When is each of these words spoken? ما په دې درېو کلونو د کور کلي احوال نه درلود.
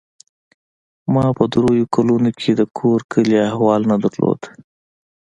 ما 1.13 1.25
په 1.37 1.43
دې 1.45 1.49
درېو 1.59 1.85
کلونو 1.95 2.29
د 2.59 2.61
کور 2.77 2.99
کلي 3.11 3.37
احوال 3.47 3.81
نه 3.91 3.97
درلود. 4.03 4.41